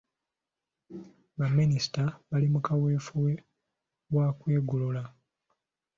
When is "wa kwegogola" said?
4.15-5.03